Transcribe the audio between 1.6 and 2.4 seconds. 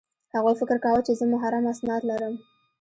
اسناد لرم